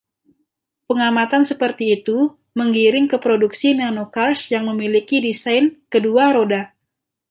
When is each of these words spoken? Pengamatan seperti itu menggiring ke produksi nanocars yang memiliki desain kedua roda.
Pengamatan 0.89 1.43
seperti 1.51 1.85
itu 1.97 2.17
menggiring 2.59 3.05
ke 3.11 3.17
produksi 3.25 3.69
nanocars 3.79 4.41
yang 4.53 4.63
memiliki 4.71 5.17
desain 5.27 5.65
kedua 5.93 6.25
roda. 6.35 6.61